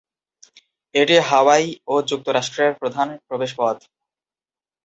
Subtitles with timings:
[0.95, 3.77] এটি হাওয়াই ও যুক্তরাষ্ট্রের প্রধান প্রবেশপথ।